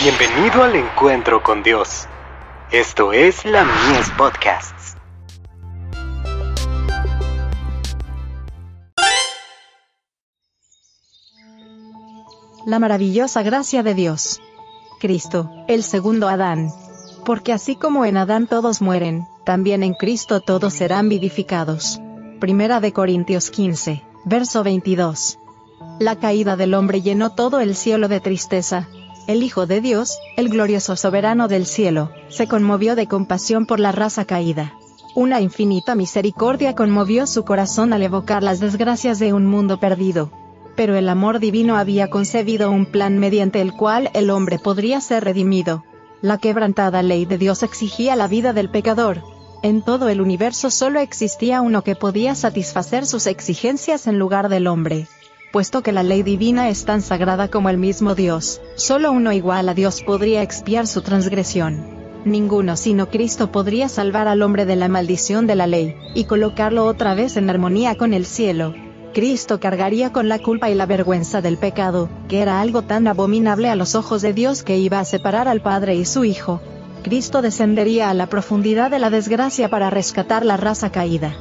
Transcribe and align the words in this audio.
Bienvenido 0.00 0.62
al 0.62 0.76
encuentro 0.76 1.42
con 1.42 1.64
Dios. 1.64 2.06
Esto 2.70 3.12
es 3.12 3.44
la 3.44 3.64
Mies 3.64 4.08
Podcasts. 4.16 4.96
La 12.64 12.78
maravillosa 12.78 13.42
gracia 13.42 13.82
de 13.82 13.94
Dios. 13.94 14.40
Cristo, 15.00 15.50
el 15.66 15.82
segundo 15.82 16.28
Adán. 16.28 16.70
Porque 17.24 17.52
así 17.52 17.74
como 17.74 18.04
en 18.04 18.18
Adán 18.18 18.46
todos 18.46 18.80
mueren, 18.80 19.26
también 19.44 19.82
en 19.82 19.94
Cristo 19.94 20.40
todos 20.40 20.74
serán 20.74 21.08
vivificados. 21.08 22.00
Primera 22.38 22.78
de 22.78 22.92
Corintios 22.92 23.50
15, 23.50 24.04
verso 24.26 24.62
22. 24.62 25.40
La 25.98 26.14
caída 26.20 26.54
del 26.54 26.74
hombre 26.74 27.02
llenó 27.02 27.34
todo 27.34 27.58
el 27.58 27.74
cielo 27.74 28.06
de 28.06 28.20
tristeza, 28.20 28.86
el 29.28 29.42
Hijo 29.42 29.66
de 29.66 29.82
Dios, 29.82 30.18
el 30.38 30.48
glorioso 30.48 30.96
soberano 30.96 31.48
del 31.48 31.66
cielo, 31.66 32.10
se 32.30 32.48
conmovió 32.48 32.96
de 32.96 33.06
compasión 33.06 33.66
por 33.66 33.78
la 33.78 33.92
raza 33.92 34.24
caída. 34.24 34.72
Una 35.14 35.42
infinita 35.42 35.94
misericordia 35.94 36.74
conmovió 36.74 37.26
su 37.26 37.44
corazón 37.44 37.92
al 37.92 38.02
evocar 38.02 38.42
las 38.42 38.58
desgracias 38.58 39.18
de 39.18 39.34
un 39.34 39.44
mundo 39.44 39.78
perdido. 39.78 40.30
Pero 40.76 40.96
el 40.96 41.10
amor 41.10 41.40
divino 41.40 41.76
había 41.76 42.08
concebido 42.08 42.70
un 42.70 42.86
plan 42.86 43.18
mediante 43.18 43.60
el 43.60 43.74
cual 43.74 44.10
el 44.14 44.30
hombre 44.30 44.58
podría 44.58 44.98
ser 45.02 45.24
redimido. 45.24 45.84
La 46.22 46.38
quebrantada 46.38 47.02
ley 47.02 47.26
de 47.26 47.36
Dios 47.36 47.62
exigía 47.62 48.16
la 48.16 48.28
vida 48.28 48.54
del 48.54 48.70
pecador. 48.70 49.22
En 49.62 49.82
todo 49.82 50.08
el 50.08 50.22
universo 50.22 50.70
solo 50.70 51.00
existía 51.00 51.60
uno 51.60 51.84
que 51.84 51.96
podía 51.96 52.34
satisfacer 52.34 53.04
sus 53.04 53.26
exigencias 53.26 54.06
en 54.06 54.18
lugar 54.18 54.48
del 54.48 54.68
hombre 54.68 55.06
puesto 55.52 55.82
que 55.82 55.92
la 55.92 56.02
ley 56.02 56.22
divina 56.22 56.68
es 56.68 56.84
tan 56.84 57.00
sagrada 57.00 57.48
como 57.48 57.70
el 57.70 57.78
mismo 57.78 58.14
Dios, 58.14 58.60
solo 58.76 59.12
uno 59.12 59.32
igual 59.32 59.68
a 59.68 59.74
Dios 59.74 60.02
podría 60.02 60.42
expiar 60.42 60.86
su 60.86 61.02
transgresión. 61.02 61.98
Ninguno 62.24 62.76
sino 62.76 63.08
Cristo 63.08 63.50
podría 63.52 63.88
salvar 63.88 64.28
al 64.28 64.42
hombre 64.42 64.66
de 64.66 64.76
la 64.76 64.88
maldición 64.88 65.46
de 65.46 65.54
la 65.54 65.66
ley, 65.66 65.96
y 66.14 66.24
colocarlo 66.24 66.84
otra 66.84 67.14
vez 67.14 67.36
en 67.36 67.48
armonía 67.48 67.94
con 67.96 68.12
el 68.12 68.26
cielo. 68.26 68.74
Cristo 69.14 69.58
cargaría 69.58 70.12
con 70.12 70.28
la 70.28 70.38
culpa 70.38 70.68
y 70.68 70.74
la 70.74 70.86
vergüenza 70.86 71.40
del 71.40 71.56
pecado, 71.56 72.08
que 72.28 72.40
era 72.40 72.60
algo 72.60 72.82
tan 72.82 73.06
abominable 73.06 73.70
a 73.70 73.76
los 73.76 73.94
ojos 73.94 74.20
de 74.22 74.32
Dios 74.32 74.62
que 74.62 74.78
iba 74.78 75.00
a 75.00 75.04
separar 75.04 75.48
al 75.48 75.62
Padre 75.62 75.94
y 75.94 76.04
su 76.04 76.24
Hijo. 76.24 76.60
Cristo 77.02 77.40
descendería 77.40 78.10
a 78.10 78.14
la 78.14 78.26
profundidad 78.26 78.90
de 78.90 78.98
la 78.98 79.08
desgracia 79.08 79.70
para 79.70 79.88
rescatar 79.88 80.44
la 80.44 80.56
raza 80.56 80.90
caída. 80.90 81.34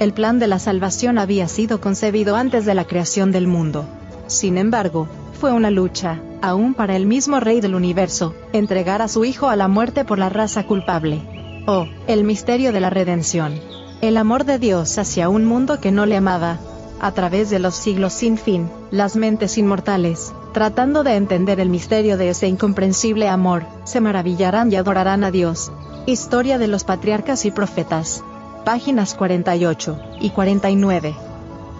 El 0.00 0.14
plan 0.14 0.38
de 0.38 0.46
la 0.46 0.58
salvación 0.58 1.18
había 1.18 1.46
sido 1.46 1.82
concebido 1.82 2.34
antes 2.34 2.64
de 2.64 2.72
la 2.74 2.86
creación 2.86 3.32
del 3.32 3.46
mundo. 3.46 3.84
Sin 4.28 4.56
embargo, 4.56 5.06
fue 5.38 5.52
una 5.52 5.70
lucha, 5.70 6.22
aún 6.40 6.72
para 6.72 6.96
el 6.96 7.04
mismo 7.04 7.38
Rey 7.38 7.60
del 7.60 7.74
universo, 7.74 8.34
entregar 8.54 9.02
a 9.02 9.08
su 9.08 9.26
Hijo 9.26 9.50
a 9.50 9.56
la 9.56 9.68
muerte 9.68 10.06
por 10.06 10.18
la 10.18 10.30
raza 10.30 10.64
culpable. 10.64 11.20
Oh, 11.66 11.86
el 12.06 12.24
misterio 12.24 12.72
de 12.72 12.80
la 12.80 12.88
redención. 12.88 13.52
El 14.00 14.16
amor 14.16 14.46
de 14.46 14.58
Dios 14.58 14.96
hacia 14.96 15.28
un 15.28 15.44
mundo 15.44 15.80
que 15.80 15.92
no 15.92 16.06
le 16.06 16.16
amaba. 16.16 16.56
A 16.98 17.12
través 17.12 17.50
de 17.50 17.58
los 17.58 17.74
siglos 17.74 18.14
sin 18.14 18.38
fin, 18.38 18.70
las 18.90 19.16
mentes 19.16 19.58
inmortales, 19.58 20.32
tratando 20.54 21.04
de 21.04 21.16
entender 21.16 21.60
el 21.60 21.68
misterio 21.68 22.16
de 22.16 22.30
ese 22.30 22.48
incomprensible 22.48 23.28
amor, 23.28 23.66
se 23.84 24.00
maravillarán 24.00 24.72
y 24.72 24.76
adorarán 24.76 25.24
a 25.24 25.30
Dios. 25.30 25.70
Historia 26.06 26.56
de 26.56 26.68
los 26.68 26.84
patriarcas 26.84 27.44
y 27.44 27.50
profetas 27.50 28.24
páginas 28.64 29.14
48 29.14 29.98
y 30.20 30.30
49. 30.30 31.14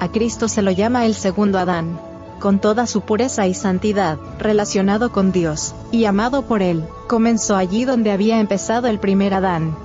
A 0.00 0.08
Cristo 0.08 0.48
se 0.48 0.62
lo 0.62 0.70
llama 0.70 1.06
el 1.06 1.14
segundo 1.14 1.58
Adán, 1.58 1.98
con 2.40 2.58
toda 2.58 2.86
su 2.86 3.02
pureza 3.02 3.46
y 3.46 3.54
santidad, 3.54 4.18
relacionado 4.38 5.12
con 5.12 5.32
Dios, 5.32 5.74
y 5.92 6.04
amado 6.04 6.42
por 6.42 6.62
Él, 6.62 6.84
comenzó 7.06 7.56
allí 7.56 7.84
donde 7.84 8.12
había 8.12 8.40
empezado 8.40 8.88
el 8.88 8.98
primer 8.98 9.34
Adán. 9.34 9.76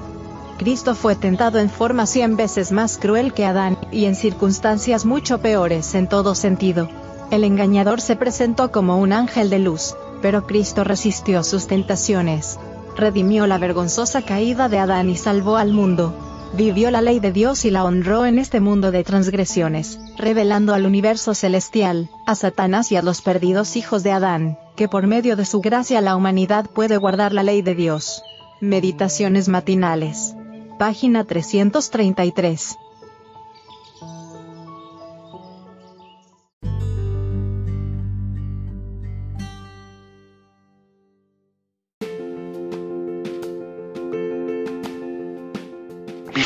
Cristo 0.57 0.93
fue 0.93 1.15
tentado 1.15 1.59
en 1.59 1.69
forma 1.69 2.05
cien 2.05 2.35
veces 2.35 2.71
más 2.71 2.97
cruel 2.97 3.33
que 3.33 3.45
Adán, 3.45 3.77
y 3.91 4.05
en 4.05 4.15
circunstancias 4.15 5.05
mucho 5.05 5.39
peores 5.39 5.95
en 5.95 6.07
todo 6.07 6.35
sentido. 6.35 6.89
El 7.31 7.43
engañador 7.43 8.01
se 8.01 8.15
presentó 8.15 8.71
como 8.71 8.97
un 8.97 9.13
ángel 9.13 9.49
de 9.49 9.59
luz, 9.59 9.95
pero 10.21 10.45
Cristo 10.45 10.83
resistió 10.83 11.43
sus 11.43 11.67
tentaciones. 11.67 12.59
Redimió 12.97 13.47
la 13.47 13.57
vergonzosa 13.57 14.23
caída 14.23 14.67
de 14.67 14.79
Adán 14.79 15.09
y 15.09 15.15
salvó 15.15 15.55
al 15.55 15.71
mundo 15.71 16.13
vivió 16.53 16.91
la 16.91 17.01
ley 17.01 17.19
de 17.19 17.31
Dios 17.31 17.65
y 17.65 17.71
la 17.71 17.83
honró 17.83 18.25
en 18.25 18.39
este 18.39 18.59
mundo 18.59 18.91
de 18.91 19.03
transgresiones, 19.03 19.99
revelando 20.17 20.73
al 20.73 20.85
universo 20.85 21.33
celestial, 21.33 22.09
a 22.25 22.35
Satanás 22.35 22.91
y 22.91 22.95
a 22.95 23.01
los 23.01 23.21
perdidos 23.21 23.75
hijos 23.75 24.03
de 24.03 24.11
Adán, 24.11 24.57
que 24.75 24.87
por 24.87 25.07
medio 25.07 25.35
de 25.35 25.45
su 25.45 25.61
gracia 25.61 26.01
la 26.01 26.15
humanidad 26.15 26.69
puede 26.69 26.97
guardar 26.97 27.33
la 27.33 27.43
ley 27.43 27.61
de 27.61 27.75
Dios. 27.75 28.23
Meditaciones 28.61 29.47
matinales. 29.47 30.35
Página 30.77 31.23
333. 31.23 32.77